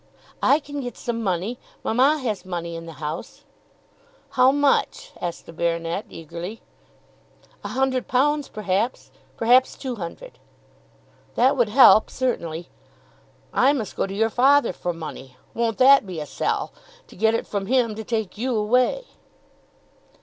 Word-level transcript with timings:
"I 0.41 0.59
can 0.59 0.81
get 0.81 0.97
some 0.97 1.21
money. 1.21 1.59
Mamma 1.83 2.17
has 2.17 2.43
money 2.43 2.75
in 2.75 2.87
the 2.87 2.93
house." 2.93 3.43
"How 4.31 4.51
much?" 4.51 5.11
asked 5.21 5.45
the 5.45 5.53
baronet 5.53 6.07
eagerly. 6.09 6.63
"A 7.63 7.67
hundred 7.67 8.07
pounds, 8.07 8.47
perhaps; 8.49 9.11
perhaps 9.37 9.75
two 9.77 9.97
hundred." 9.97 10.39
"That 11.35 11.55
would 11.55 11.69
help 11.69 12.09
certainly. 12.09 12.69
I 13.53 13.73
must 13.73 13.95
go 13.95 14.07
to 14.07 14.15
your 14.15 14.31
father 14.31 14.73
for 14.73 14.91
money. 14.91 15.37
Won't 15.53 15.77
that 15.77 16.07
be 16.07 16.19
a 16.19 16.25
sell? 16.25 16.73
To 17.05 17.15
get 17.15 17.35
it 17.35 17.45
from 17.45 17.67
him, 17.67 17.93
to 17.93 18.03
take 18.03 18.39
you 18.39 18.55
away!" 18.55 19.05